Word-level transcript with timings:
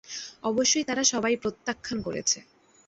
অবশ্যই 0.43 0.85
তারা 0.85 1.03
সবাই 1.03 1.35
প্রত্যাখ্যান 1.37 1.97
করেছে। 2.01 2.37